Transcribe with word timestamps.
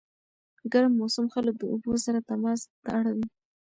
ګرم 0.71 0.93
موسم 1.01 1.25
خلک 1.33 1.55
د 1.57 1.63
اوبو 1.71 1.93
سره 2.05 2.19
تماس 2.29 2.59
ته 2.83 2.89
اړوي. 2.99 3.27